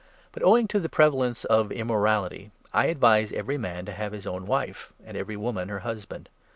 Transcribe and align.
But, 0.31 0.41
owing 0.41 0.67
to 0.69 0.79
the 0.79 0.89
prevalence 0.89 1.45
of 1.45 1.69
2 1.69 1.75
immorality, 1.75 2.49
I 2.73 2.87
advise 2.87 3.31
every 3.31 3.59
man 3.59 3.85
to 3.85 3.91
have 3.91 4.13
his 4.13 4.25
own 4.25 4.47
wife, 4.47 4.91
and 5.05 5.15
every 5.15 5.37
woman 5.37 5.69
her 5.69 5.81
husband. 5.81 6.27